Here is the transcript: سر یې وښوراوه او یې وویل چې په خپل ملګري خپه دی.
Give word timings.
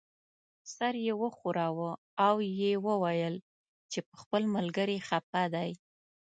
سر 0.75 0.93
یې 1.05 1.13
وښوراوه 1.21 1.91
او 2.27 2.35
یې 2.59 2.73
وویل 2.87 3.35
چې 3.91 3.99
په 4.07 4.13
خپل 4.21 4.41
ملګري 4.55 4.97
خپه 5.07 5.43
دی. 5.53 5.71